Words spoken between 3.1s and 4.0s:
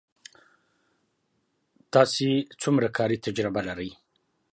تجربه لرئ